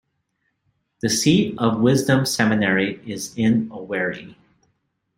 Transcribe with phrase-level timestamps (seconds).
[1.01, 4.33] The Seat of Wisdom Seminary is in Owerri.